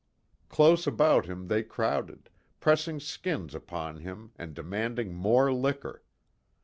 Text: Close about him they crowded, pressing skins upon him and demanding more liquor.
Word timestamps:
Close 0.49 0.87
about 0.87 1.27
him 1.27 1.45
they 1.47 1.61
crowded, 1.61 2.31
pressing 2.59 2.99
skins 2.99 3.53
upon 3.53 3.97
him 3.97 4.31
and 4.35 4.55
demanding 4.55 5.13
more 5.13 5.53
liquor. 5.53 6.01